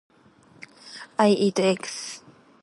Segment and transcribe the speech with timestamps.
[1.19, 2.23] I eat eggs.